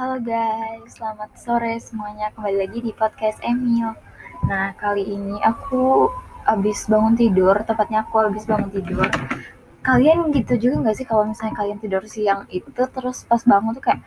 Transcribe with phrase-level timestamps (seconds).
[0.00, 2.32] Halo guys, selamat sore semuanya.
[2.32, 3.92] Kembali lagi di podcast Emil.
[4.48, 6.08] Nah, kali ini aku
[6.48, 9.04] abis bangun tidur, tepatnya aku abis bangun tidur.
[9.84, 13.84] Kalian gitu juga nggak sih kalau misalnya kalian tidur siang itu terus pas bangun tuh
[13.92, 14.00] kayak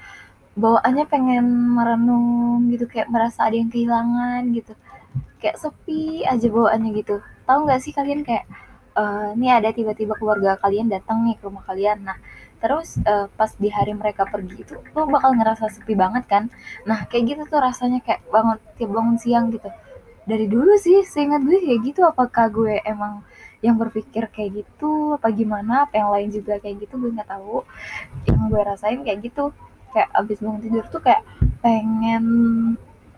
[0.58, 1.46] bawaannya pengen
[1.78, 4.74] merenung gitu, kayak merasa ada yang kehilangan gitu.
[5.38, 7.22] Kayak sepi aja bawaannya gitu.
[7.46, 8.50] Tahu nggak sih kalian kayak
[8.96, 12.06] uh, ini ada tiba-tiba keluarga kalian datang nih ke rumah kalian.
[12.06, 12.18] Nah,
[12.64, 16.44] terus uh, pas di hari mereka pergi itu lo bakal ngerasa sepi banget kan?
[16.88, 19.68] Nah kayak gitu tuh rasanya kayak bangun tiap bangun siang gitu.
[20.24, 22.02] Dari dulu sih seingat gue kayak gitu.
[22.08, 23.20] Apakah gue emang
[23.60, 25.20] yang berpikir kayak gitu?
[25.20, 25.84] Apa gimana?
[25.84, 26.96] Apa yang lain juga kayak gitu?
[26.96, 27.68] Gue nggak tahu.
[28.32, 29.52] Yang gue rasain kayak gitu.
[29.92, 31.22] Kayak abis bangun tidur tuh kayak
[31.60, 32.26] pengen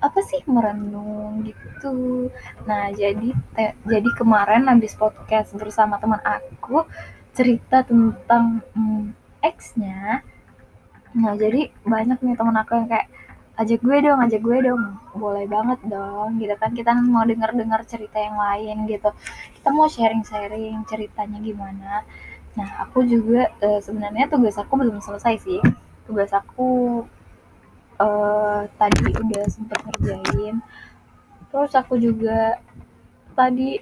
[0.06, 2.30] apa sih merenung gitu.
[2.70, 6.86] Nah jadi te, jadi kemarin abis podcast bersama teman aku
[7.34, 9.12] cerita tentang hmm,
[9.44, 10.24] X-nya
[11.16, 13.08] nah jadi banyak nih temen aku yang kayak
[13.56, 14.84] ajak gue dong ajak gue dong.
[15.16, 16.72] Boleh banget dong gitu kan.
[16.76, 19.10] Kita mau denger dengar cerita yang lain gitu.
[19.56, 22.04] Kita mau sharing sharing ceritanya gimana.
[22.60, 25.60] Nah aku juga uh, sebenarnya tugas aku belum selesai sih.
[26.04, 27.04] Tugas aku
[28.00, 30.60] uh, tadi udah sempet ngerjain.
[31.52, 32.60] Terus aku juga
[33.36, 33.80] tadi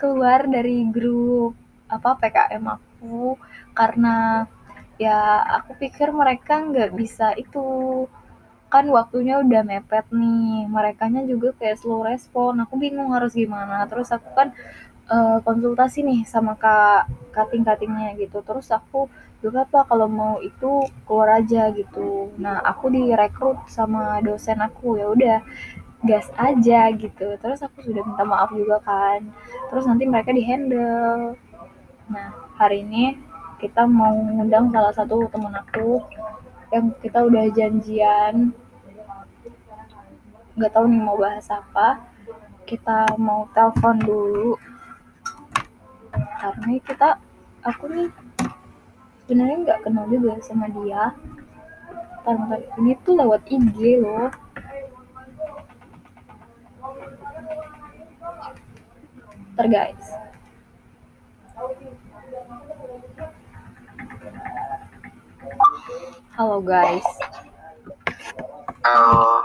[0.00, 1.54] keluar dari grup
[1.88, 3.36] apa PKM aku.
[3.76, 4.46] Karena
[5.00, 8.06] ya aku pikir mereka nggak bisa itu.
[8.72, 10.64] Kan waktunya udah mepet nih.
[10.68, 12.56] Merekanya juga kayak slow respon.
[12.64, 13.84] Aku bingung harus gimana.
[13.90, 14.48] Terus aku kan
[15.10, 18.44] uh, konsultasi nih sama kak kating katingnya gitu.
[18.44, 19.08] Terus aku
[19.42, 22.30] juga apa kalau mau itu keluar aja gitu.
[22.38, 25.38] Nah aku direkrut sama dosen aku ya udah
[26.06, 27.34] gas aja gitu.
[27.40, 29.26] Terus aku sudah minta maaf juga kan.
[29.72, 31.34] Terus nanti mereka di handle
[32.10, 33.16] nah hari ini
[33.62, 36.02] kita mau ngundang salah satu temen aku
[36.74, 38.54] yang kita udah janjian.
[40.52, 42.04] Nggak tahu nih mau bahas apa.
[42.62, 44.54] Kita mau telepon dulu
[46.40, 47.08] karena kita
[47.62, 48.08] aku nih
[49.24, 51.14] sebenarnya nggak kenal juga sama dia
[52.22, 52.38] Ntar,
[52.78, 54.30] ini tuh lewat IG loh
[59.52, 60.06] ntar guys
[66.32, 67.04] Halo guys.
[68.82, 69.44] Halo.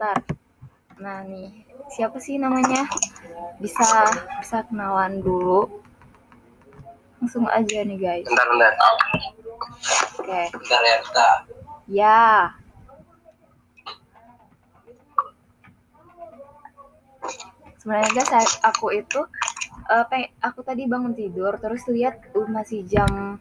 [0.00, 0.39] Ntar.
[1.00, 2.84] Nah nih, siapa sih namanya?
[3.56, 3.84] Bisa
[4.40, 5.66] bisa kenalan dulu.
[7.20, 8.26] Langsung aja nih guys.
[8.28, 8.72] Bentar, bentar.
[8.84, 10.28] Oke.
[10.28, 10.44] Okay.
[10.52, 10.96] Bentar ya.
[11.88, 12.24] Ya.
[17.80, 19.24] Sebenarnya guys, aku itu
[19.90, 20.04] uh,
[20.44, 23.40] aku tadi bangun tidur terus lihat uh, masih jam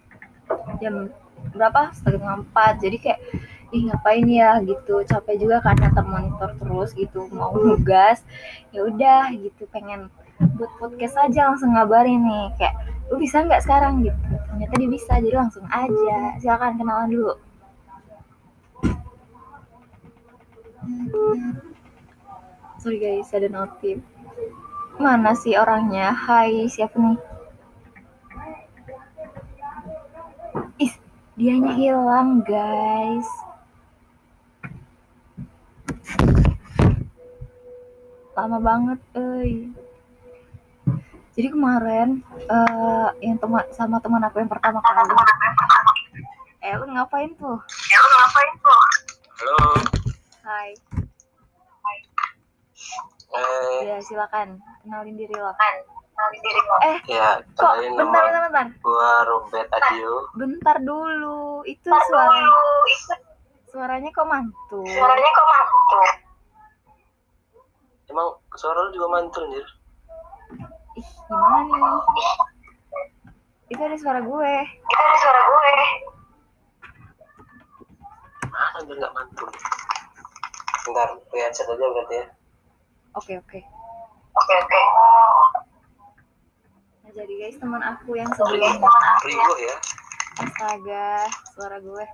[0.82, 1.14] jam
[1.54, 3.20] berapa setengah empat jadi kayak
[3.72, 4.62] ih ngapain ya?
[4.64, 5.06] Gitu.
[5.06, 8.26] Capek juga karena monitor terus gitu mau nugas.
[8.74, 10.10] Ya udah gitu pengen
[10.56, 12.76] buat podcast aja langsung ngabarin nih kayak
[13.12, 14.06] lu bisa nggak sekarang?
[14.06, 14.18] Gitu.
[14.50, 16.18] Ternyata dia bisa jadi langsung aja.
[16.42, 17.34] Silakan kenalan dulu.
[22.80, 24.00] Sorry guys ada notif.
[25.00, 26.12] Mana sih orangnya?
[26.12, 27.20] Hai siapa nih?
[31.40, 33.49] Dianya hilang guys
[38.40, 39.68] lama banget eh
[41.40, 42.20] jadi kemarin
[42.52, 45.16] uh, yang teman sama teman aku yang pertama kali.
[46.60, 47.56] Eh lu ngapain tuh?
[47.64, 48.84] Eh lu ngapain tuh?
[49.40, 49.60] Halo.
[50.44, 50.76] Hai.
[51.80, 51.98] Hai
[53.40, 53.80] eh.
[53.88, 54.60] Ya silakan.
[54.84, 55.56] Kenalin diri lo.
[56.84, 58.68] Eh ya kok bentar bentar bentar.
[58.84, 60.28] gua Robert Adio.
[60.36, 61.64] Bentar dulu.
[61.64, 62.36] Itu suara
[63.70, 64.86] suaranya kok mantul?
[64.86, 66.06] Suaranya kok mantul?
[68.10, 69.68] Emang suara lu juga mantul anjir.
[70.98, 72.34] Ih gimana nih?
[73.70, 74.54] Itu ada suara gue.
[74.66, 75.74] Itu ada suara gue.
[78.50, 79.50] Mana biar nggak mantul.
[80.90, 82.26] Bentar lihat aja berarti ya.
[83.14, 83.60] Oke oke.
[84.34, 84.82] Oke oke.
[87.06, 88.90] Nah, jadi guys, teman aku yang sebelumnya.
[89.26, 89.76] Rigo ya.
[90.40, 92.06] Astaga, suara gue.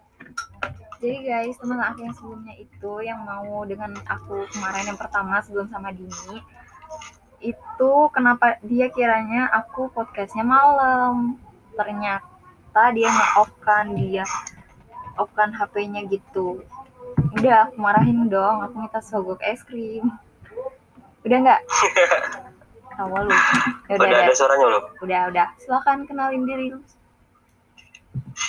[1.04, 5.68] Jadi guys, teman aku yang sebelumnya itu yang mau dengan aku kemarin yang pertama sebelum
[5.68, 6.40] sama Dini
[7.44, 11.36] itu kenapa dia kiranya aku podcastnya malam?
[11.76, 14.24] Ternyata dia nge-off kan dia
[15.20, 16.64] off kan HP-nya gitu.
[17.36, 20.08] Udah aku marahin dong aku minta sogok es krim.
[21.28, 21.62] Udah nggak?
[22.96, 23.36] Tawa lu.
[23.92, 25.48] Ya udah, udah ada suaranya lo udah udah.
[25.60, 26.72] Silakan kenalin diri.
[26.72, 26.80] Lu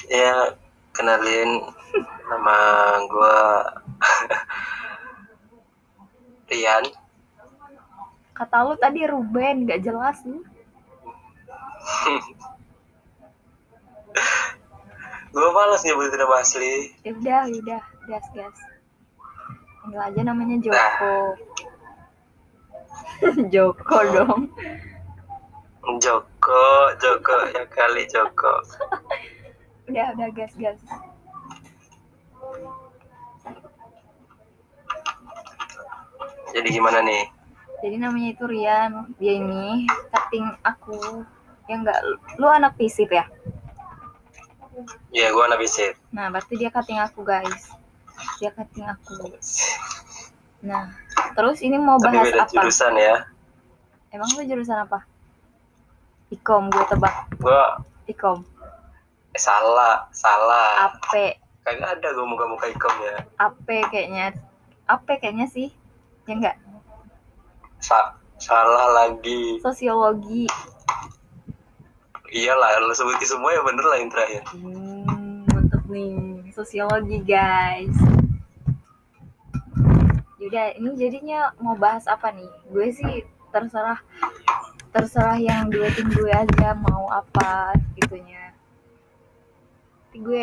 [0.06, 0.54] ya
[0.96, 1.60] kenalin
[2.26, 2.56] nama
[3.04, 3.38] gue
[6.50, 6.84] Rian
[8.37, 10.44] Kata lu tadi Ruben, gak jelas lu.
[15.32, 18.56] gue malas nyebutin nama asli Ya udah, ya udah, gas gas.
[19.81, 21.16] Panggil aja namanya Joko.
[23.54, 24.52] Joko dong.
[26.02, 26.64] Joko
[27.00, 28.52] Joko ya kali Joko
[29.87, 30.81] Udah, udah gas gas.
[36.56, 37.29] jadi gimana nih
[37.85, 39.12] Jadi namanya itu Rian.
[39.21, 41.21] Dia ini cutting aku.
[41.69, 42.00] Ya enggak,
[42.41, 43.29] lu anak fisip ya?
[45.12, 47.73] ya gue anak bisip Nah, berarti dia cutting aku, guys.
[48.41, 49.37] Dia cutting aku.
[50.65, 50.97] Nah,
[51.37, 52.53] terus ini mau tapi bahas beda apa?
[52.56, 53.17] jurusan ya
[54.09, 55.05] Emang lu jurusan apa?
[56.33, 57.15] Ikom, gue tebak.
[57.37, 57.62] gue
[58.09, 58.41] Ikom.
[59.37, 61.37] Eh, salah salah AP.
[61.61, 64.33] kagak ada gue muka-muka ikom ya AP kayaknya.
[64.87, 65.69] AP kayaknya sih.
[66.25, 66.56] Ya enggak?
[67.79, 70.49] Sa salah lagi Sosiologi.
[72.27, 76.43] iyalah lo sebutin semua ya bener lah yang terakhir Hmm, mantep nih.
[76.50, 77.93] Sosiologi, guys.
[80.37, 82.49] Yaudah, ini jadinya mau bahas apa nih?
[82.69, 84.00] Gue sih terserah
[84.91, 88.45] terserah yang duetin gue aja mau apa gitunya.
[90.16, 90.42] Tapi gue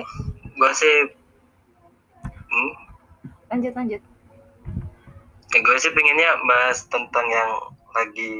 [0.54, 0.98] gue sih
[2.30, 2.72] hmm,
[3.50, 4.02] lanjut lanjut.
[5.50, 7.50] ya gue sih pengennya bahas tentang yang
[7.90, 8.38] lagi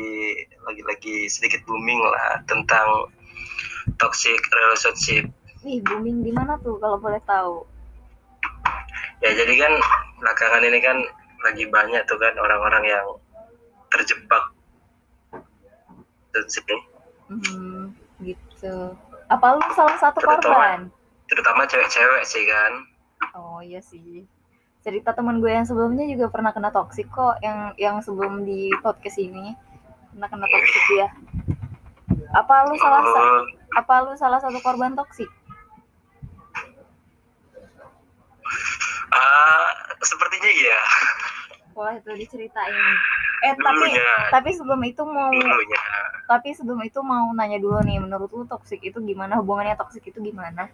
[0.62, 3.10] lagi lagi sedikit booming lah tentang
[3.98, 5.26] toxic relationship
[5.66, 7.66] Nih, booming di mana tuh kalau boleh tahu?
[9.26, 9.74] ya jadi kan
[10.22, 11.02] belakangan ini kan
[11.42, 13.06] lagi banyak tuh kan orang-orang yang
[13.90, 14.54] terjebak
[16.30, 16.82] nih
[17.26, 17.90] Hmm,
[18.22, 18.94] gitu.
[19.26, 20.82] Apa lu salah satu Terutama- korban?
[21.34, 22.74] Terutama cewek-cewek sih kan
[23.34, 24.28] Oh iya sih.
[24.80, 29.16] Cerita teman gue yang sebelumnya juga pernah kena toksik kok, yang yang sebelum di podcast
[29.18, 29.56] ini
[30.12, 31.08] pernah kena toksik ya.
[32.34, 33.42] Apa lu salah sa- Oh,
[33.74, 35.32] apa lu salah satu korban toksik?
[39.10, 39.70] ah
[40.00, 40.80] sepertinya iya
[41.74, 42.70] Wah itu diceritain.
[43.42, 44.14] Eh tapi Dulunya.
[44.30, 45.82] tapi sebelum itu mau dulunya
[46.24, 49.38] tapi sebelum itu mau nanya dulu nih, menurut lu toksik itu gimana?
[49.38, 50.70] Hubungannya toksik itu gimana?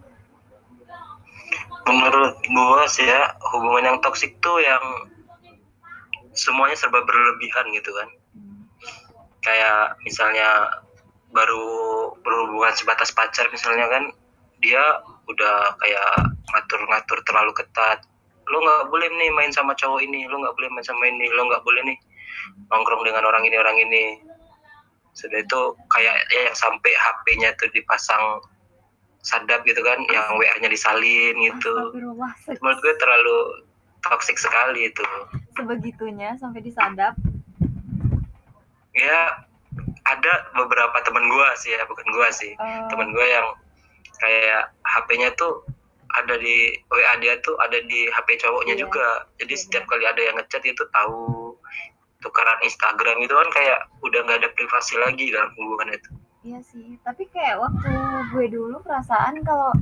[1.89, 4.81] Menurut gua sih ya hubungan yang toksik tuh yang
[6.33, 8.09] semuanya serba berlebihan gitu kan.
[9.41, 10.49] Kayak misalnya
[11.29, 14.03] baru berhubungan sebatas pacar misalnya kan
[14.59, 14.81] dia
[15.29, 16.09] udah kayak
[16.53, 18.03] ngatur-ngatur terlalu ketat.
[18.49, 21.45] Lo nggak boleh nih main sama cowok ini lo nggak boleh main sama ini lo
[21.47, 21.97] nggak boleh nih
[22.69, 24.03] nongkrong dengan orang ini orang ini.
[25.13, 25.61] Sudah itu
[25.91, 28.39] kayak ya yang sampai HP-nya tuh dipasang
[29.19, 31.73] sadap gitu kan yang WA-nya disalin gitu.
[32.59, 33.37] Menurut gue terlalu
[34.01, 35.03] toksik sekali itu.
[35.53, 37.13] sebegitunya sampai disadap.
[38.89, 39.43] ya
[40.03, 42.51] ada beberapa teman gue sih ya bukan gue sih.
[42.51, 43.47] Eh, teman gue yang
[44.17, 45.63] kayak HP-nya tuh
[46.09, 48.81] ada di WA dia tuh ada di HP cowoknya Iya.
[48.81, 49.07] juga.
[49.37, 51.53] Jadi Iya, setiap kali ada yang ngechat itu tahu
[52.19, 56.95] tukaran Instagram itu kan kayak udah nggak ada privasi lagi dalam hubungan itu Iya sih,
[57.03, 57.91] tapi kayak waktu
[58.31, 59.75] gue dulu perasaan kalau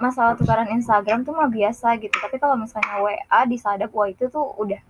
[0.00, 2.16] masalah tukaran Instagram tuh mah biasa gitu.
[2.16, 4.80] Tapi kalau misalnya WA disadap, wah itu tuh udah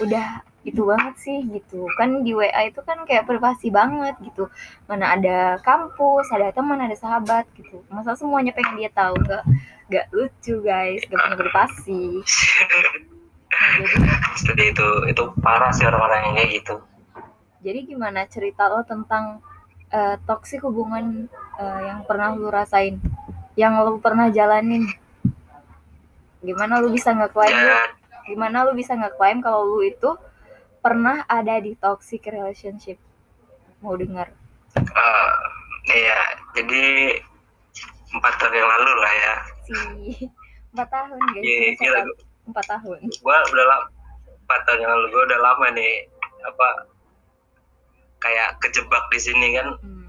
[0.00, 1.84] udah itu banget sih gitu.
[2.00, 4.48] Kan di WA itu kan kayak privasi banget gitu.
[4.88, 7.84] Mana ada kampus, ada teman, ada sahabat gitu.
[7.92, 9.44] Masa semuanya pengen dia tahu nggak
[9.92, 12.24] nggak lucu guys, nggak punya privasi.
[13.54, 13.96] Nah, jadi
[14.34, 16.74] seperti itu itu parah sih orang-orang yang kayak gitu
[17.62, 19.38] Jadi gimana cerita lo tentang
[19.94, 22.98] eh, toksik hubungan eh, yang pernah lu rasain,
[23.54, 24.90] yang lu pernah jalanin?
[26.42, 27.88] Gimana lu bisa lu, ya
[28.24, 30.10] gimana lu bisa ngeklaim kalau lu itu
[30.80, 32.98] pernah ada di toxic relationship?
[33.80, 34.28] Mau dengar?
[34.74, 35.32] eh,
[35.94, 36.20] iya
[36.52, 36.82] jadi
[38.10, 39.74] empat tahun yang lalu lah ya Si
[40.74, 42.00] empat tahun guys, Iya, gila,
[42.50, 42.98] empat tahun.
[43.22, 43.86] gua udah lama
[44.44, 45.92] empat tahun yang lalu gua udah lama nih
[46.44, 46.68] apa
[48.24, 49.68] kayak kejebak di sini kan.
[49.84, 50.08] Hmm.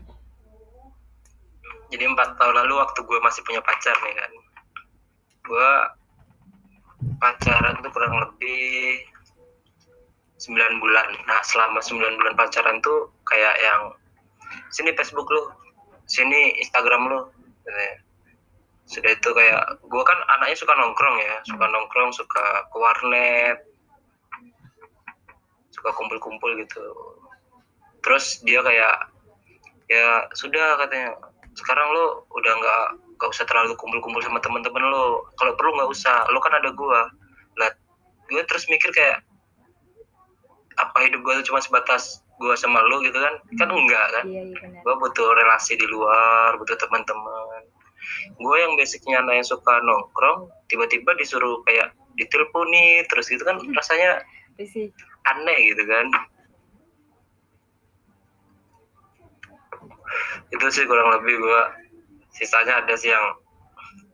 [1.93, 4.31] jadi empat tahun lalu waktu gue masih punya pacar nih kan.
[5.45, 5.69] Gue
[7.21, 9.05] pacaran tuh kurang lebih
[10.41, 11.07] 9 bulan.
[11.29, 13.93] Nah selama 9 bulan pacaran tuh kayak yang
[14.73, 15.51] sini Facebook lu
[16.09, 17.19] sini Instagram lu.
[17.63, 17.95] Gitu ya.
[18.85, 21.35] sudah itu kayak gue kan anaknya suka nongkrong ya.
[21.45, 23.57] Suka nongkrong suka ke warnet
[25.75, 26.81] suka kumpul-kumpul gitu
[28.05, 28.95] terus dia kayak
[29.89, 31.17] ya sudah katanya
[31.57, 32.85] sekarang lo udah nggak
[33.15, 37.09] gak usah terlalu kumpul-kumpul sama teman-teman lo kalau perlu nggak usah lo kan ada gua.
[37.57, 37.71] Lah
[38.29, 39.23] gue terus mikir kayak
[40.75, 43.39] apa hidup gue cuma sebatas gue sama lo gitu kan?
[43.57, 44.25] Kan enggak kan?
[44.29, 47.65] Iya iya gue butuh relasi di luar butuh teman-teman
[48.35, 54.23] gue yang basicnya anak yang suka nongkrong tiba-tiba disuruh kayak diteleponi terus gitu kan rasanya
[54.59, 54.91] sih
[55.27, 56.05] aneh gitu kan
[60.55, 61.61] itu sih kurang lebih gue
[62.31, 63.25] sisanya ada sih yang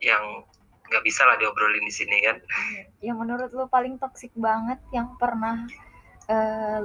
[0.01, 0.24] yang
[0.89, 2.38] nggak bisa lah diobrolin di sini kan?
[3.00, 5.69] Yang menurut lo paling toksik banget yang pernah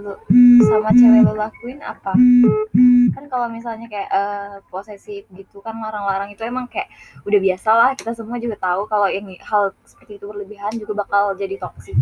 [0.02, 0.18] lu
[0.66, 2.12] sama cewek lo lakuin apa?
[3.14, 6.90] Kan kalau misalnya kayak eh, posesif gitu kan larang-larang itu emang kayak
[7.22, 11.32] udah biasa lah kita semua juga tahu kalau yang hal seperti itu berlebihan juga bakal
[11.38, 11.94] jadi toksik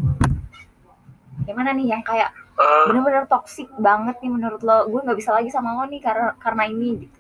[1.45, 4.87] gimana nih yang kayak Eh, bener-bener toksik banget nih menurut lo?
[4.87, 7.19] Gue nggak bisa lagi sama lo nih karena karena ini gitu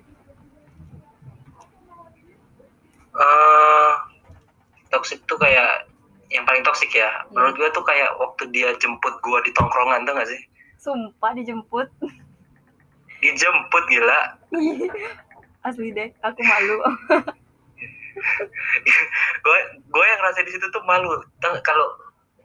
[3.15, 3.95] eh
[5.05, 5.85] toxic tuh kayak
[6.33, 7.13] yang paling toxic ya.
[7.29, 10.41] Menurut gue tuh kayak waktu dia jemput gue di tongkrongan tuh gak sih?
[10.81, 11.93] Sumpah dijemput.
[13.21, 14.21] Dijemput gila.
[15.69, 16.77] Asli deh aku malu.
[19.45, 21.09] Gue gue yang ngerasa di situ tuh malu.
[21.41, 21.89] Kalau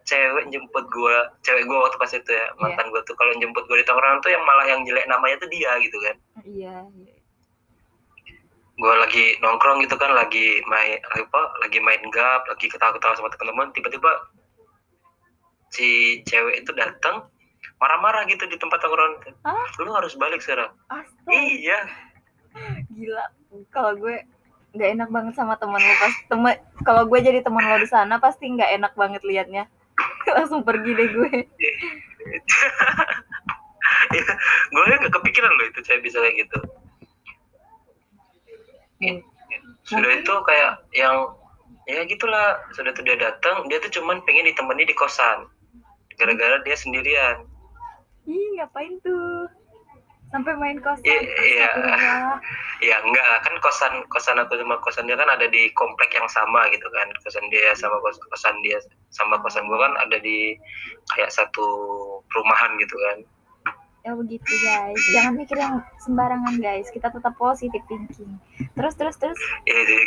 [0.07, 3.77] cewek jemput gue cewek gue waktu pas itu ya mantan gue tuh kalau jemput gue
[3.77, 6.15] di tongkrongan tuh yang malah yang jelek namanya tuh dia gitu kan.
[6.47, 7.18] Iya iya.
[8.79, 13.75] Gue lagi nongkrong gitu kan lagi main apa lagi main gap lagi ketawa-ketawa sama teman-teman
[13.75, 14.07] tiba-tiba
[15.75, 17.27] si cewek itu datang
[17.79, 19.35] marah-marah gitu di tempat tongkrongan.
[19.43, 19.67] Hah?
[19.83, 20.71] lu harus balik sekarang.
[20.91, 21.31] Astaga.
[21.31, 21.79] Iya.
[22.91, 23.25] Gila.
[23.71, 24.23] Kalau gue
[24.75, 26.55] nggak enak banget sama teman lo pas temen
[26.85, 29.67] kalau gue jadi teman lo di sana pasti nggak enak banget liatnya.
[30.35, 31.31] Langsung pergi deh gue.
[34.69, 36.59] Gue nggak kepikiran loh itu cewek bisa kayak gitu
[38.99, 39.23] Hmm.
[39.87, 41.31] sudah itu kayak yang
[41.87, 42.59] ya gitulah.
[42.75, 45.47] Sudah tuh dia datang dia tuh cuman pengen ditemani di kosan.
[46.19, 47.47] Gara-gara dia sendirian.
[48.27, 49.47] Ih ngapain tuh?
[50.29, 51.69] Sampai main kosan Iya, iya.
[52.91, 53.35] Ya enggak.
[53.47, 57.07] Kan kosan kosan aku sama kosan dia kan ada di komplek yang sama gitu kan.
[57.23, 58.77] Kosan dia sama kos kosan dia
[59.15, 60.59] sama kosan gua kan ada di
[61.15, 61.65] kayak satu
[62.29, 63.19] perumahan gitu kan
[64.05, 65.01] ya begitu guys.
[65.15, 66.87] Jangan mikir yang sembarangan guys.
[66.91, 68.39] Kita tetap positive thinking.
[68.75, 69.39] Terus terus terus.
[69.67, 69.97] Ya jadi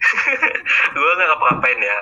[0.96, 1.98] gua nggak ngapa-ngapain ya.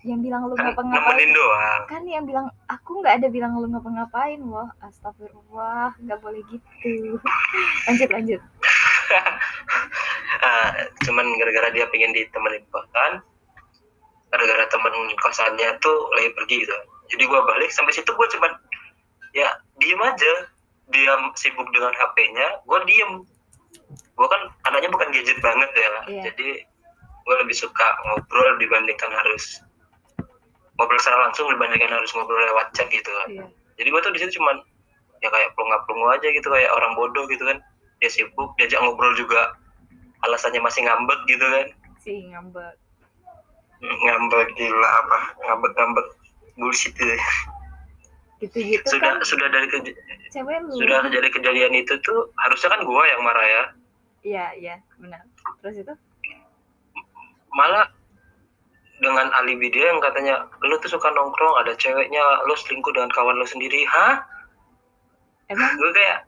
[0.00, 1.16] Yang bilang lu kan ngapa-ngapain.
[1.16, 1.80] nemenin doang.
[1.88, 5.96] Kan yang bilang aku nggak ada bilang lu ngapa-ngapain loh astagfirullah.
[6.00, 7.20] Nggak boleh gitu.
[7.88, 8.40] Lanjut lanjut.
[10.40, 10.72] Ah,
[11.04, 13.20] cuman gara-gara dia pengen ditemenin kosan
[14.30, 16.76] gara-gara temen kosannya tuh lagi pergi gitu.
[17.10, 18.54] Jadi gua balik sampai situ gua cuman
[19.36, 20.32] ya diem aja.
[20.90, 23.22] Diam sibuk dengan HP-nya gua diem.
[24.18, 25.90] Gua kan anaknya bukan gadget banget ya.
[26.10, 26.22] Iya.
[26.30, 26.66] jadi
[27.22, 29.62] gua lebih suka ngobrol dibandingkan harus
[30.74, 33.28] ngobrol secara langsung dibandingkan harus ngobrol lewat chat gitu kan.
[33.30, 33.46] Iya.
[33.78, 34.58] Jadi gua tuh di situ cuman
[35.22, 37.62] ya kayak pelunga-pelungu aja gitu kayak orang bodoh gitu kan.
[38.02, 39.54] Dia sibuk diajak ngobrol juga
[40.26, 41.66] alasannya masih ngambek gitu kan.
[42.02, 42.74] Sih ngambek.
[43.78, 46.06] Ngambek gila apa ngambek ngambek
[46.58, 47.14] bullshit gitu
[48.40, 49.22] gitu gitu sudah kan.
[49.22, 49.96] sudah dari kej-
[50.32, 50.72] cewek lu.
[50.80, 53.64] sudah dari kejadian itu tuh harusnya kan gua yang marah ya.
[54.20, 55.20] Iya iya benar.
[55.60, 55.94] Terus itu?
[57.52, 57.88] Malah
[59.00, 63.36] dengan alibi dia yang katanya lu tuh suka nongkrong ada ceweknya lu selingkuh dengan kawan
[63.36, 63.84] lu sendiri.
[63.88, 64.24] Hah?
[65.48, 65.76] Emang?
[65.76, 66.24] Gue kayak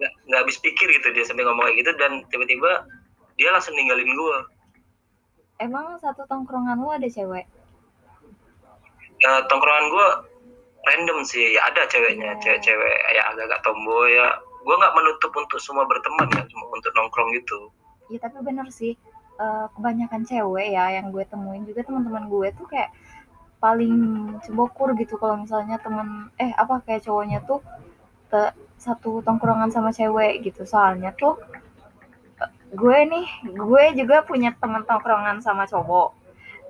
[0.00, 2.88] nggak nggak habis pikir gitu dia sampai ngomong kayak gitu dan tiba-tiba
[3.36, 4.48] dia langsung ninggalin gua.
[5.60, 7.44] Emang satu tongkrongan lu ada cewek?
[9.20, 10.08] Ya tongkrongan gue
[10.80, 12.40] random sih ya ada ceweknya Iya.
[12.40, 14.28] cewek-cewek ya agak-agak tomboy ya.
[14.60, 17.72] Gue nggak menutup untuk semua berteman kan cuma untuk nongkrong gitu.
[18.08, 18.96] Iya tapi bener sih.
[19.40, 22.92] Eh, kebanyakan cewek ya yang gue temuin juga teman-teman gue tuh kayak
[23.56, 23.96] paling
[24.44, 27.60] cebokur gitu kalau misalnya temen eh apa kayak cowoknya tuh
[28.28, 30.68] te- satu tongkrongan sama cewek gitu.
[30.68, 31.40] Soalnya tuh
[32.40, 36.19] eh, gue nih gue juga punya temen tongkrongan sama cowok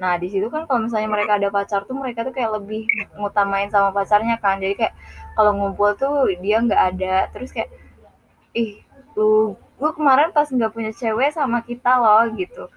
[0.01, 2.89] nah di situ kan kalau misalnya mereka ada pacar tuh mereka tuh kayak lebih
[3.21, 4.57] ngutamain sama pacarnya kan.
[4.57, 4.95] Jadi kayak
[5.37, 7.29] kalau ngumpul tuh dia nggak ada.
[7.37, 7.69] Terus kayak
[8.57, 8.81] ih
[9.13, 12.73] lu gue kemarin pas nggak punya cewek sama kita loh gitu.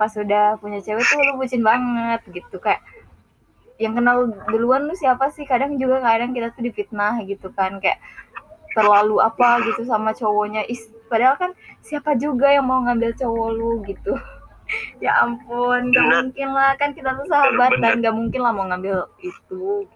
[0.00, 2.56] Pas udah punya cewek tuh lu bucin banget gitu.
[2.56, 2.80] Kayak
[3.76, 5.44] yang kenal duluan lu siapa sih?
[5.44, 7.84] Kadang juga kadang kita tuh difitnah gitu kan.
[7.84, 8.00] Kayak
[8.72, 10.64] terlalu apa gitu sama cowoknya.
[10.72, 11.52] Is padahal kan
[11.84, 14.16] siapa juga yang mau ngambil cowok lu gitu
[14.98, 16.20] ya ampun gak Bener.
[16.28, 16.70] mungkin lah.
[16.76, 18.00] Kan kita tuh sahabat Bener.
[18.00, 19.86] dan gak mungkin lah mau ngambil itu.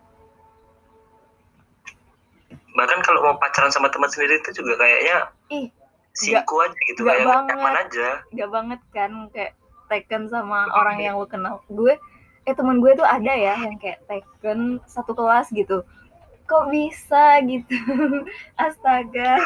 [2.76, 5.66] Bahkan kalau mau pacaran sama teman sendiri itu juga kayaknya ih
[6.16, 7.56] siku aja gitu kayak banget.
[7.56, 8.08] aja.
[8.32, 9.52] Gak banget kan kayak
[9.86, 11.62] taken sama orang yang lo kenal.
[11.72, 11.96] Gue
[12.46, 15.82] eh temen gue tuh ada ya yang kayak taken satu kelas gitu.
[16.46, 17.74] Kok bisa gitu?
[18.64, 19.40] Astaga.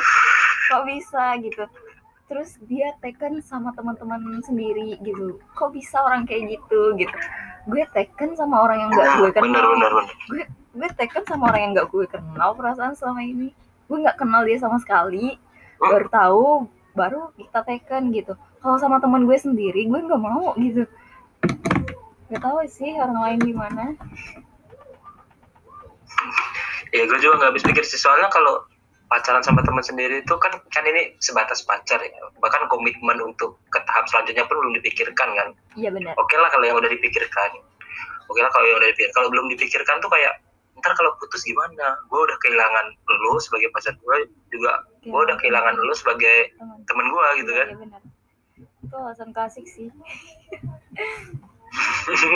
[0.68, 1.64] Kok bisa gitu
[2.30, 5.42] terus dia taken sama teman-teman sendiri gitu.
[5.58, 7.10] Kok bisa orang kayak gitu gitu.
[7.66, 9.44] Gue taken sama orang yang gak gue kenal.
[9.50, 10.14] Bener bener bener.
[10.30, 13.50] Gue gue taken sama orang yang gak gue kenal perasaan selama ini.
[13.90, 15.34] Gue nggak kenal dia sama sekali.
[15.82, 16.46] Baru tahu
[16.94, 18.38] baru kita taken gitu.
[18.62, 20.87] Kalau sama teman gue sendiri gue nggak mau gitu.
[22.30, 23.99] Gak tahu sih orang lain gimana.
[26.94, 27.99] Ya gue juga nggak habis pikir sih.
[27.99, 28.70] Soalnya kalau
[29.10, 32.22] pacaran sama teman sendiri itu kan kan ini sebatas pacar ya.
[32.38, 35.48] Bahkan komitmen untuk ke tahap selanjutnya pun belum dipikirkan kan.
[35.74, 36.14] Iya benar.
[36.14, 37.50] Oke lah kalau yang udah dipikirkan.
[38.30, 40.38] Oke lah kalau yang udah dipikirkan kalau belum dipikirkan tuh kayak
[40.78, 41.98] ntar kalau putus gimana?
[42.06, 44.16] Gue udah kehilangan lo sebagai pacar gue
[44.54, 47.66] juga gue udah kehilangan lo sebagai teman temen gue gitu kan.
[47.66, 48.00] Iya benar.
[48.86, 49.90] Itu alasan klasik sih.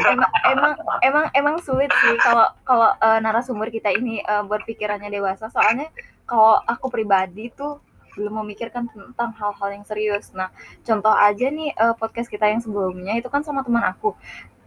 [0.07, 5.51] Emang emang emang emang sulit sih kalau kalau eh, narasumber kita ini eh, berpikirannya dewasa.
[5.51, 5.91] Soalnya
[6.25, 7.81] kalau aku pribadi tuh
[8.15, 10.31] belum memikirkan tentang hal-hal yang serius.
[10.33, 10.49] Nah,
[10.87, 14.15] contoh aja nih eh, podcast kita yang sebelumnya itu kan sama teman aku.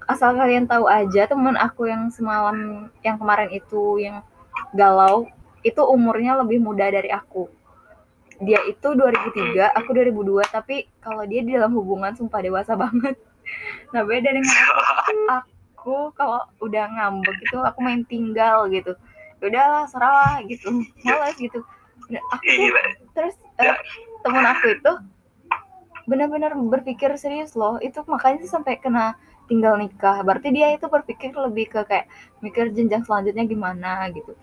[0.08, 4.24] Asal kalian tahu aja teman aku yang semalam yang kemarin itu yang
[4.76, 5.28] galau
[5.64, 7.48] itu umurnya lebih muda dari aku.
[8.38, 13.16] Dia itu 2003, aku 2002, tapi kalau dia di dalam hubungan sumpah dewasa banget.
[13.96, 14.52] Nah, beda dengan
[15.32, 15.48] aku
[15.88, 18.92] aku kalau udah ngambek gitu aku main tinggal gitu
[19.42, 20.86] udahlah serah gitu.
[21.06, 21.62] Malas gitu.
[22.08, 22.72] Nah, aku Iya,
[23.12, 23.76] terus eh,
[24.24, 24.92] temen aku itu
[26.08, 27.78] benar-benar berpikir serius loh.
[27.84, 29.20] Itu makanya sih sampai kena
[29.52, 30.24] tinggal nikah.
[30.24, 32.08] Berarti dia itu berpikir lebih ke kayak
[32.40, 34.36] mikir jenjang selanjutnya gimana gitu.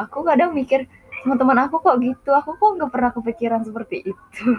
[0.00, 0.88] Aku kadang mikir
[1.20, 2.32] teman-teman aku kok gitu?
[2.32, 4.44] Aku kok nggak pernah kepikiran seperti itu?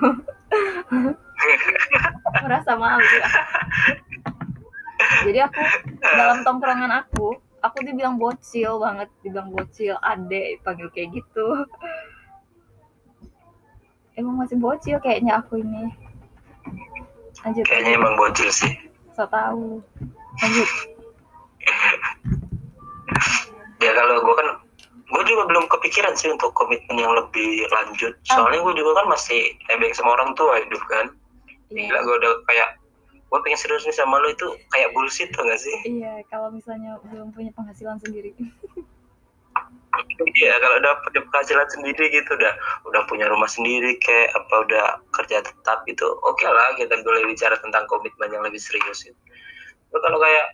[2.45, 3.01] Merasa malu.
[3.01, 3.29] Ya.
[5.25, 5.61] jadi aku
[6.01, 11.65] dalam tongkrongan aku aku dibilang bocil banget dibilang bocil ade panggil kayak gitu.
[14.17, 15.93] Emang masih bocil kayaknya aku ini.
[17.45, 17.65] Lanjut.
[17.65, 18.73] Kayaknya emang bocil sih.
[19.13, 19.79] So tahu.
[20.41, 20.69] Lanjut.
[23.81, 24.47] Ya kalau gue kan
[25.11, 28.13] gue juga belum kepikiran sih untuk komitmen yang lebih lanjut.
[28.29, 31.05] Soalnya gue juga kan masih nebeng sama orang tua hidup kan.
[31.71, 32.80] Gila gue udah kayak
[33.31, 34.43] gue pengen serius nih sama lo itu
[34.75, 35.77] kayak bullshit tuh gak sih?
[35.87, 38.35] Iya kalau misalnya belum punya penghasilan sendiri.
[40.35, 42.53] Iya kalau udah punya penghasilan sendiri gitu udah
[42.91, 47.55] udah punya rumah sendiri kayak apa udah kerja tetap gitu oke lah kita boleh bicara
[47.63, 49.15] tentang komitmen yang lebih serius gitu.
[49.95, 50.47] Tapi kalau kayak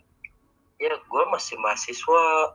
[0.77, 2.53] ya gue masih mahasiswa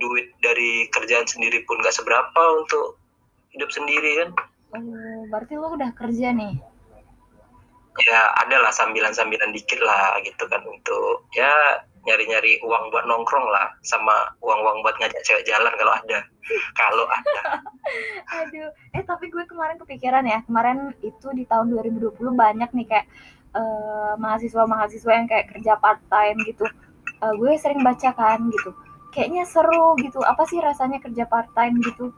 [0.00, 2.96] duit dari kerjaan sendiri pun gak seberapa untuk
[3.52, 4.30] hidup sendiri kan?
[4.80, 6.56] Oh berarti lo udah kerja nih
[8.04, 13.74] ya ada lah sambilan-sambilan dikit lah gitu kan untuk ya nyari-nyari uang buat nongkrong lah
[13.82, 16.18] sama uang-uang buat ngajak cewek jalan kalau ada.
[16.78, 17.42] Kalau ada.
[18.46, 18.70] Aduh.
[18.94, 23.06] Eh tapi gue kemarin kepikiran ya kemarin itu di tahun 2020 banyak nih kayak
[23.58, 26.64] eh, mahasiswa-mahasiswa yang kayak kerja part time gitu.
[27.26, 28.70] Eh, gue sering baca kan gitu.
[29.10, 30.22] Kayaknya seru gitu.
[30.22, 32.14] Apa sih rasanya kerja part time gitu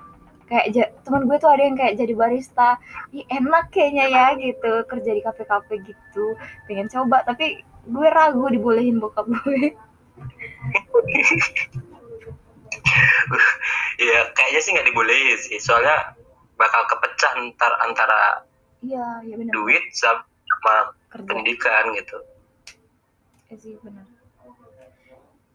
[0.48, 2.80] kayak teman gue tuh ada yang kayak jadi barista.
[3.12, 4.72] Ih, enak kayaknya ya gitu.
[4.88, 6.34] Kerja di kafe-kafe gitu.
[6.64, 9.72] Pengen coba tapi gue ragu dibolehin bokap gue.
[13.98, 15.58] Ya kayaknya sih nggak dibolehin sih.
[15.58, 16.14] Soalnya
[16.58, 18.42] bakal kepecah ntar antara
[18.82, 19.52] iya iya benar.
[19.54, 21.26] duit sama kerja.
[21.26, 22.18] pendidikan gitu.
[23.50, 24.06] Iya sih benar.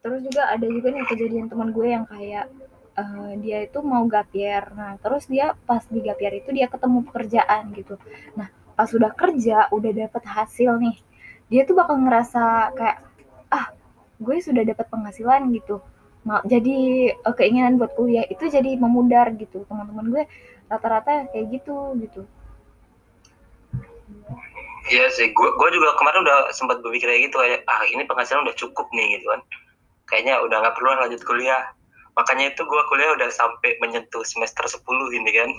[0.03, 2.51] Terus juga ada juga nih kejadian teman gue yang kayak
[3.01, 4.63] eh, dia itu mau gap year.
[4.77, 7.95] Nah terus dia pas di gap year itu dia ketemu pekerjaan gitu.
[8.37, 10.97] Nah pas udah kerja udah dapet hasil nih
[11.51, 12.97] dia tuh bakal ngerasa kayak
[13.53, 13.69] ah
[14.17, 15.81] gue sudah dapat penghasilan gitu.
[16.23, 16.77] Ma- jadi
[17.13, 19.65] eh, keinginan buat kuliah itu jadi memudar gitu.
[19.69, 20.23] Teman-teman gue
[20.71, 22.23] rata-rata kayak gitu gitu.
[24.91, 28.43] Iya sih, gue gue juga kemarin udah sempat berpikir kayak gitu kayak ah ini penghasilan
[28.43, 29.41] udah cukup nih gitu kan.
[30.11, 31.63] Kayaknya udah nggak perlu lanjut kuliah.
[32.13, 34.79] Makanya itu gue kuliah udah sampai menyentuh semester 10
[35.13, 35.49] ini kan.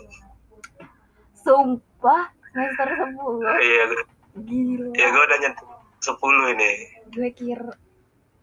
[1.36, 5.68] sumpah semester 10 Iya, gue- gila ya gue udah nyentuh
[6.00, 6.16] 10
[6.52, 6.70] ini.
[7.10, 7.74] gue kira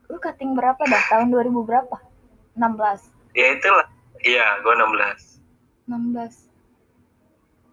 [0.05, 1.97] lu cutting berapa dah tahun 2000 berapa
[2.53, 3.87] 16 Ya itulah.
[4.19, 5.39] Iya, gue 16.
[5.87, 6.51] 16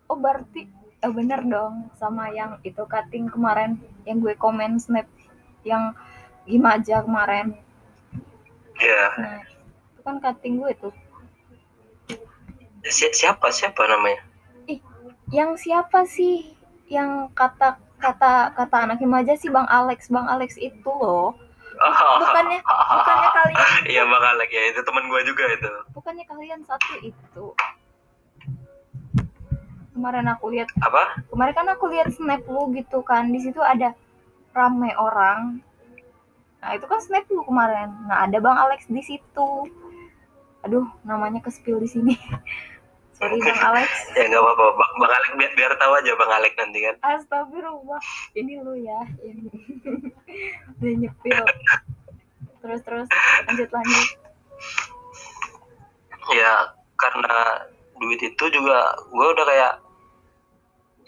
[0.06, 0.64] oh berarti
[0.98, 5.04] oh bener dong sama yang itu cutting kemarin yang gue komen snap
[5.62, 5.92] yang
[6.44, 7.52] Gimaja kemarin
[8.74, 9.04] Iya.
[9.14, 9.57] nah itu
[10.08, 10.94] kan cutting gue tuh
[12.88, 13.52] Si- siapa?
[13.52, 14.24] Siapa namanya?
[14.64, 14.80] ih
[15.28, 16.56] yang siapa sih?
[16.88, 20.08] Yang kata kata kata anak aja sih bang Alex.
[20.08, 21.36] Bang Alex itu loh.
[21.78, 22.58] Bukannya
[22.96, 23.60] bukannya kalian
[23.92, 24.48] iya bang Alex.
[24.48, 25.72] Ya itu teman gue juga itu.
[25.92, 27.44] Bukannya kalian satu itu.
[29.92, 31.26] Kemarin aku lihat apa?
[31.26, 33.28] kemarin kan aku lihat snap lu gitu kan.
[33.28, 33.92] Di situ ada
[34.56, 35.60] rame orang.
[36.64, 37.92] Nah itu kan snap lu kemarin.
[38.08, 39.48] Nah ada bang Alex di situ
[40.66, 42.14] aduh namanya ke spill di sini.
[43.18, 43.90] Sorry bang Alex.
[44.18, 44.64] Ya nggak apa-apa.
[44.78, 46.94] Bang, bang Alex biar, biar tahu aja bang Alex nanti kan.
[47.02, 48.00] Astagfirullah.
[48.38, 49.50] Ini lu ya ini.
[50.78, 51.44] Udah nyepil.
[52.62, 53.08] Terus terus.
[53.50, 54.06] Lanjut lanjut.
[56.30, 56.52] Ya
[56.98, 57.36] karena
[57.98, 59.74] duit itu juga gue udah kayak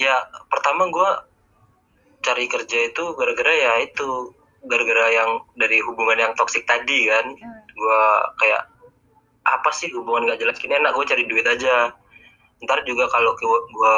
[0.02, 0.16] ya
[0.50, 1.10] pertama gue
[2.26, 4.34] cari kerja itu gara-gara ya itu
[4.66, 7.38] gara-gara yang dari hubungan yang toksik tadi kan.
[7.38, 7.62] Hmm.
[7.70, 8.02] gue
[8.42, 8.69] kayak
[9.48, 10.60] apa sih hubungan gak jelas?
[10.60, 11.94] Gini enak gue cari duit aja.
[12.60, 13.96] Ntar juga kalau gue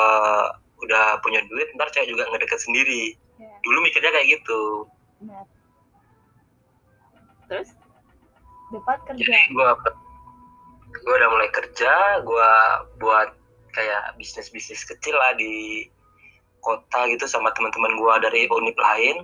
[0.83, 3.15] udah punya duit ntar cewek juga ngedeket sendiri.
[3.39, 3.59] Yeah.
[3.67, 4.63] dulu mikirnya kayak gitu.
[5.23, 5.47] Benar.
[7.51, 7.71] terus?
[8.71, 9.37] Dapat kerja.
[9.51, 9.69] Gue
[10.93, 12.51] gue udah mulai kerja gue
[13.01, 13.35] buat
[13.73, 15.89] kayak bisnis bisnis kecil lah di
[16.63, 19.17] kota gitu sama teman-teman gue dari unit lain.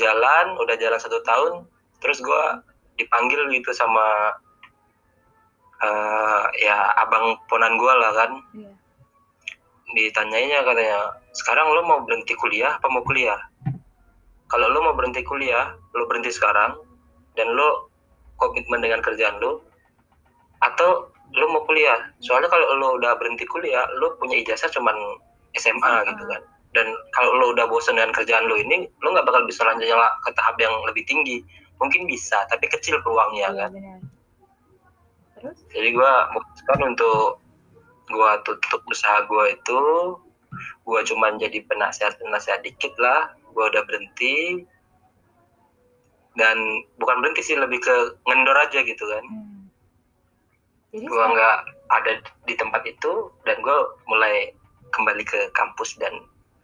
[0.00, 1.52] Jalan udah jalan satu tahun
[2.00, 2.44] terus gue
[2.96, 4.36] dipanggil gitu sama
[5.82, 8.32] uh, ya abang ponan gue lah kan.
[8.54, 8.74] Yeah.
[9.92, 13.36] ditanyainya katanya sekarang lo mau berhenti kuliah apa mau kuliah?
[14.48, 16.80] Kalau lo mau berhenti kuliah lo berhenti sekarang
[17.36, 17.92] dan lo
[18.40, 19.60] komitmen dengan kerjaan lo
[20.64, 22.00] atau lo mau kuliah.
[22.24, 24.96] Soalnya kalau lo udah berhenti kuliah lo punya ijazah cuman
[25.60, 26.42] SMA uh gitu kan.
[26.72, 29.92] Dan kalau lo udah bosan dengan kerjaan lo ini lo nggak bakal bisa lanjut
[30.24, 31.44] ke tahap yang lebih tinggi.
[31.76, 33.70] Mungkin bisa tapi kecil peluangnya iya, kan.
[33.76, 34.01] benar.
[35.42, 35.58] Terus?
[35.74, 37.42] jadi gue memutuskan untuk
[38.06, 39.80] gue tutup usaha gue itu
[40.86, 44.62] gue cuman jadi penasihat penasihat dikit lah gue udah berhenti
[46.38, 46.56] dan
[47.02, 47.94] bukan berhenti sih lebih ke
[48.30, 51.02] ngendor aja gitu kan hmm.
[51.02, 51.58] gue nggak
[51.90, 52.12] ada
[52.46, 54.54] di tempat itu dan gue mulai
[54.92, 56.12] kembali ke kampus dan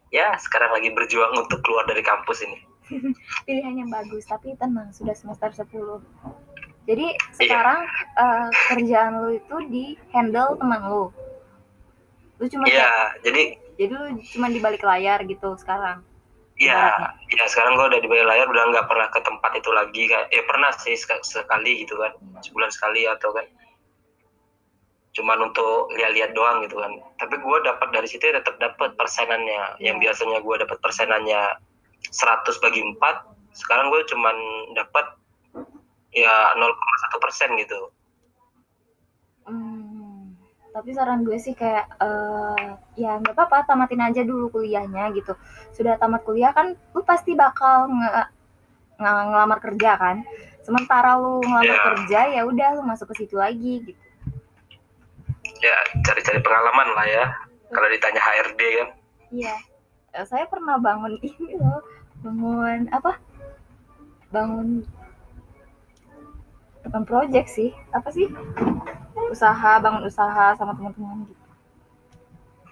[0.08, 2.58] ya sekarang lagi berjuang untuk keluar dari kampus ini.
[3.48, 6.00] Pilihan yang bagus, tapi tenang sudah semester 10.
[6.88, 7.36] Jadi iya.
[7.36, 8.24] sekarang iya.
[8.24, 9.84] uh, kerjaan lu itu di
[10.16, 11.04] handle teman lu.
[12.40, 16.00] Lu cuma Iya, jadi jadi lu cuma di balik layar gitu sekarang.
[16.58, 20.02] Iya, iya sekarang gue udah di balik layar udah nggak pernah ke tempat itu lagi
[20.10, 23.46] kayak eh pernah sih sekali gitu kan, sebulan sekali atau kan
[25.18, 29.98] cuman untuk lihat-lihat doang gitu kan tapi gue dapat dari situ tetap dapat persenannya yang
[29.98, 30.10] iya.
[30.10, 31.58] biasanya gue dapat persenannya
[32.06, 33.02] 100 bagi 4
[33.58, 34.36] sekarang gue cuman
[34.78, 35.18] dapat
[36.12, 37.80] ya 0,1 persen gitu.
[39.48, 40.36] Hmm,
[40.72, 45.32] tapi saran gue sih kayak uh, ya nggak apa-apa tamatin aja dulu kuliahnya gitu.
[45.72, 48.10] Sudah tamat kuliah kan lu pasti bakal nge,
[49.00, 50.16] nge ngelamar kerja kan?
[50.60, 51.86] Sementara lu ngelamar yeah.
[51.92, 54.02] kerja ya udah lu masuk ke situ lagi gitu.
[55.58, 57.24] Ya cari-cari pengalaman lah ya.
[57.68, 58.88] Kalau ditanya HRD kan.
[59.28, 59.56] Iya.
[60.16, 61.80] Eh, saya pernah bangun ini loh
[62.20, 63.16] bangun apa?
[64.28, 64.84] Bangun
[66.88, 68.26] bukan project sih apa sih?
[69.28, 71.44] Usaha bangun usaha sama teman-teman gitu.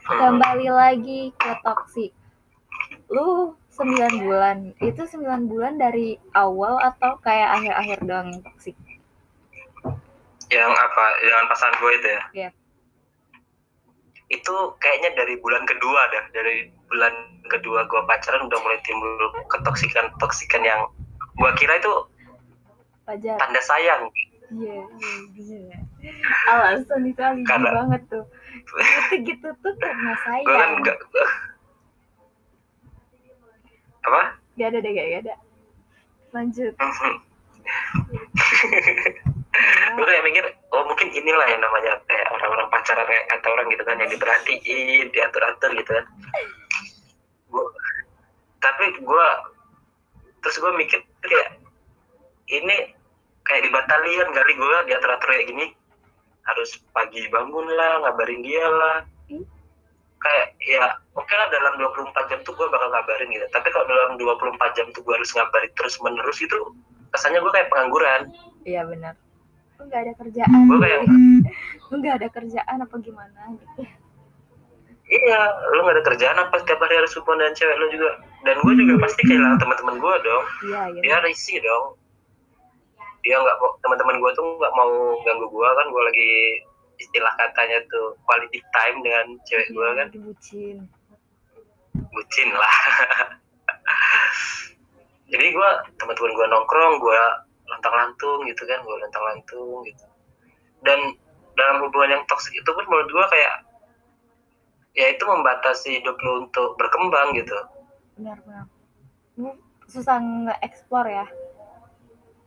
[0.07, 0.39] Hmm.
[0.39, 2.15] kembali lagi ke toksik
[3.11, 8.79] lu sembilan bulan itu sembilan bulan dari awal atau kayak akhir-akhir doang yang toksik
[10.47, 12.23] yang apa dengan pasangan gue itu ya?
[12.47, 12.53] Yeah
[14.27, 17.15] itu kayaknya dari bulan kedua dah dari bulan
[17.47, 19.15] kedua gua pacaran udah mulai timbul
[19.55, 20.83] ketoksikan toksikan yang
[21.39, 21.93] gua kira itu
[23.07, 23.39] Pajar.
[23.39, 24.11] tanda sayang.
[24.51, 24.83] Iya
[25.39, 25.79] iya iya.
[26.51, 28.25] Alasan itu alibi karena, banget tuh.
[28.63, 30.47] Itu gitu tuh karena sayang.
[30.47, 30.99] gua kan gak,
[34.07, 34.23] apa?
[34.59, 35.35] Gak ada deh gak ada.
[36.35, 36.75] Lanjut.
[39.97, 43.83] Gue kayak mikir oh mungkin inilah yang namanya kayak orang-orang pacaran kayak kata orang gitu
[43.89, 46.05] kan yang diperhatiin diatur-atur gitu kan.
[47.49, 47.65] Gua,
[48.61, 49.29] tapi gue
[50.45, 51.57] terus gue mikir kayak
[52.53, 52.96] ini
[53.47, 55.67] kayak di batalion kali gue diatur-atur kayak gini.
[56.47, 58.99] Harus pagi bangun lah ngabarin dia lah.
[60.17, 63.47] Kayak ya oke okay lah dalam 24 jam tuh gue bakal ngabarin gitu.
[63.55, 66.57] Tapi kalau dalam 24 jam tuh gue harus ngabarin terus menerus itu
[67.15, 68.23] kesannya gue kayak pengangguran.
[68.67, 69.15] Iya benar.
[69.79, 70.59] Lu nggak ada kerjaan.
[70.67, 71.01] Gue kayak
[71.91, 73.41] lu nggak ada kerjaan apa gimana?
[73.55, 73.83] Gitu
[75.07, 75.39] iya
[75.71, 78.11] lu nggak ada kerjaan apa setiap hari harus hubungan dengan cewek lu juga.
[78.43, 80.45] Dan gue juga pasti kehilangan teman-teman gue dong.
[80.67, 81.01] Iya, iya.
[81.03, 81.95] dia risih dong
[83.27, 86.33] dia nggak mau teman-teman gue tuh nggak mau ganggu gue kan gue lagi
[87.03, 90.07] istilah katanya tuh quality time dengan cewek gue kan.
[90.15, 90.87] Dibucin
[92.17, 92.49] bucin.
[92.57, 92.73] Lah.
[95.33, 97.23] Jadi gue teman-teman gue nongkrong gue
[97.67, 100.05] lantang-lantung gitu kan gue lantang-lantung gitu.
[100.87, 100.99] Dan
[101.57, 103.57] dalam hubungan yang toksik itu pun menurut gue kayak
[104.97, 107.59] ya itu membatasi hidup lu untuk berkembang gitu.
[108.17, 108.65] Benar-benar
[109.37, 109.53] lu
[109.87, 111.27] susah nge-explore ya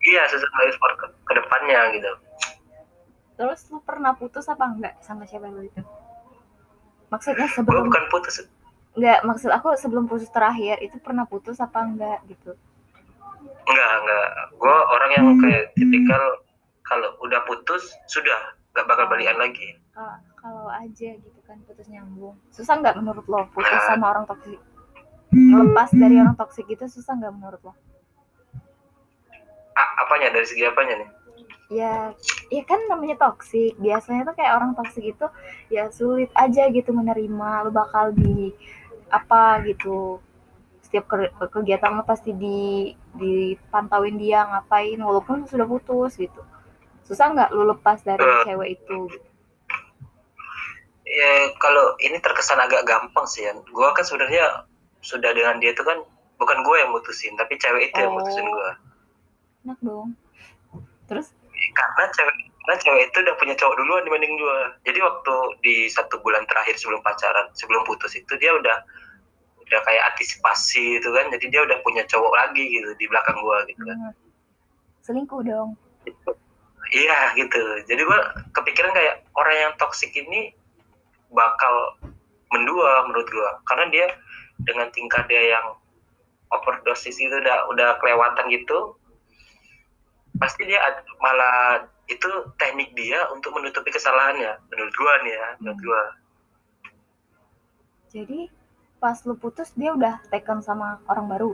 [0.10, 2.12] iya susah nge-explore ke, ke depannya gitu.
[3.40, 5.80] Terus lu pernah putus apa enggak sama siapa lu itu?
[7.14, 8.44] Maksudnya gue sebelum bukan putus.
[8.98, 12.52] Enggak maksud aku sebelum putus terakhir itu pernah putus apa enggak gitu?
[13.70, 14.28] Enggak enggak.
[14.60, 16.24] Gue orang yang kayak tipikal
[16.84, 18.58] kalau udah putus sudah.
[18.76, 19.78] Nggak bakal balikan lagi.
[19.96, 22.36] Kalau kalau aja gitu kan putus nyambung.
[22.52, 23.88] Susah nggak menurut lo putus Nah.
[23.88, 24.60] sama orang toksik?
[25.32, 27.74] Lepas dari orang toksik itu susah nggak menurut lo
[30.10, 30.34] apanya?
[30.34, 31.10] Dari segi apanya nih?
[31.70, 32.18] Ya
[32.50, 35.26] ya kan namanya toksik biasanya tuh kayak orang toksik itu
[35.70, 38.50] ya sulit aja gitu menerima lo bakal di
[39.08, 40.18] apa gitu.
[40.82, 46.42] Setiap ke- kegiatan lo pasti di dipantauin dia ngapain walaupun sudah putus gitu.
[47.06, 48.44] Susah nggak lo lepas dari Eh.
[48.50, 48.98] cewek itu?
[49.06, 49.28] Gitu?
[51.10, 54.62] ya kalau ini terkesan agak gampang sih ya gue kan sebenarnya
[55.02, 55.98] sudah dengan dia itu kan
[56.38, 58.22] bukan gue yang mutusin tapi cewek itu yang Oh.
[58.22, 58.70] mutusin gue
[59.66, 60.16] enak dong.
[61.10, 61.34] Terus?
[61.76, 62.36] Karena cewek
[62.70, 66.78] karena cewek itu udah punya cowok duluan dibanding gue jadi waktu di satu bulan terakhir
[66.78, 68.78] sebelum pacaran sebelum putus itu dia udah
[69.70, 71.30] udah kayak antisipasi itu kan.
[71.30, 73.98] Jadi dia udah punya cowok lagi gitu di belakang gue gitu kan.
[74.02, 74.14] Hmm,
[75.06, 75.78] selingkuh dong.
[76.90, 77.62] Iya gitu.
[77.86, 78.20] Jadi gue
[78.58, 80.50] kepikiran kayak orang yang toksik ini
[81.30, 82.02] bakal
[82.50, 84.08] mendua menurut gue karena dia
[84.66, 85.78] dengan tingkah dia yang
[86.50, 88.98] overdosis itu udah udah kelewatan gitu
[90.40, 90.80] pasti dia
[91.20, 95.86] malah itu teknik dia untuk menutupi kesalahannya menurut gua nih ya menurut Hmm.
[95.86, 96.04] gua.
[98.10, 98.40] Jadi
[98.98, 101.52] pas lu putus dia udah taken sama orang baru?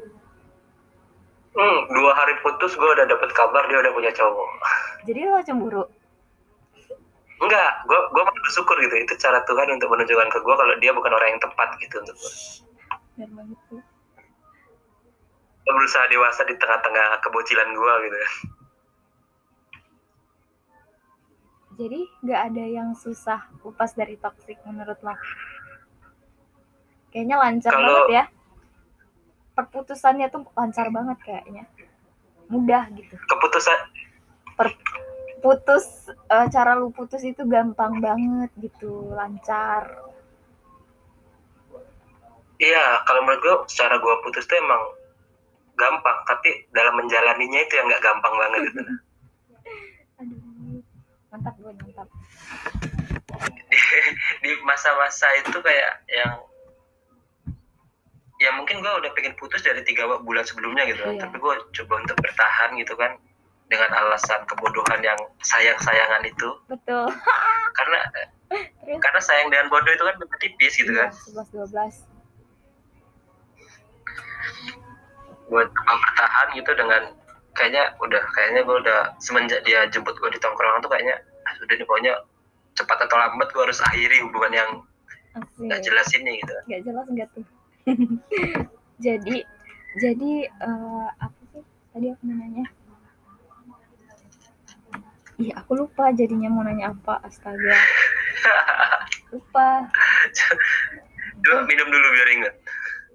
[1.56, 4.50] Hmm, dua hari putus gua udah dapet kabar dia udah punya cowok.
[5.04, 5.84] Jadi lo cemburu?
[7.44, 8.96] Enggak gua gua malah bersyukur gitu.
[8.96, 12.18] Itu cara Tuhan untuk menunjukkan ke gua kalau dia bukan orang yang tepat gitu untuk
[13.20, 13.60] banget.
[15.66, 18.18] Gua berusaha dewasa di tengah-tengah kebocilan gua gitu
[21.76, 25.16] jadi nggak ada yang susah lepas dari toxic menurut lo?
[27.12, 28.24] Kayaknya lancar Kalau- banget ya.
[29.56, 31.64] Perputusannya tuh lancar banget kayaknya.
[32.52, 33.16] Mudah gitu.
[33.16, 33.80] Keputusan
[34.56, 34.84] Per-
[35.40, 39.96] putus eh, cara lu putus itu gampang banget gitu lancar.
[42.56, 44.80] Iya kalau menurut gua secara gua putus tuh emang
[45.76, 48.80] gampang tapi dalam menjalaninya itu yang nggak gampang banget gitu
[51.36, 52.08] mantap gue mantap.
[54.44, 56.40] Di masa-masa itu kayak yang
[58.40, 61.16] ya mungkin gue udah pengen putus dari tiga bulan sebelumnya gitu kan.
[61.20, 61.22] Iya.
[61.28, 63.20] tapi gue coba untuk bertahan gitu kan
[63.68, 66.50] dengan alasan kebodohan yang sayang-sayangan itu.
[66.72, 67.12] Betul.
[67.78, 68.00] Karena
[68.86, 69.02] terus?
[69.02, 71.10] karena sayang dengan bodoh itu kan beda tipis gitu kan.
[71.12, 71.94] sebelas dua belas.
[75.50, 77.02] Buat coba bertahan gitu dengan
[77.56, 81.16] kayaknya udah kayaknya gue udah semenjak dia jemput gue di tongkrongan tuh kayaknya
[81.48, 82.14] ah, sudah nih pokoknya
[82.76, 84.70] cepat atau lambat gue harus akhiri hubungan yang
[85.60, 86.54] nggak jelas ini gitu.
[86.68, 87.46] Nggak jelas nggak tuh.
[89.06, 89.44] Jadi
[89.96, 92.66] jadi eh, apa sih tadi aku mau nanya?
[95.40, 97.76] Iya aku lupa jadinya mau nanya apa astaga.
[99.36, 99.88] Lupa.
[101.44, 102.56] Coba minum dulu biar inget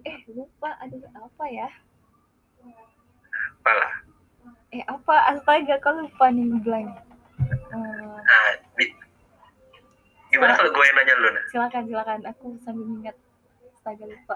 [0.04, 1.68] eh lupa aduh apa ya?
[3.60, 3.92] Apalah
[4.70, 5.14] eh apa?
[5.28, 6.90] Astaga kok lupa nih blank
[7.40, 7.76] Eh,
[8.20, 8.94] nah, di-
[10.28, 12.18] gimana kalau gue yang nanya lu nah silakan silakan.
[12.28, 13.16] Aku sambil ingat
[13.72, 14.34] astaga lupa.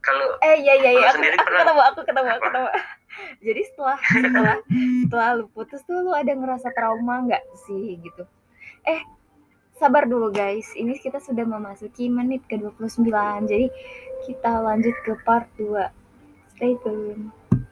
[0.00, 1.08] Kalau eh iya iya iya.
[1.08, 2.68] Lu aku, aku pernah- ketemu aku ketemu aku ketemu
[3.46, 4.56] jadi setelah setelah
[5.00, 8.24] setelah lu putus tuh lu ada ngerasa trauma nggak sih gitu?
[8.82, 9.00] Eh
[9.76, 10.66] sabar dulu guys.
[10.72, 13.06] Ini kita sudah memasuki menit ke 29
[13.44, 13.66] jadi
[14.22, 15.76] kita lanjut ke part 2
[16.52, 17.32] stay tune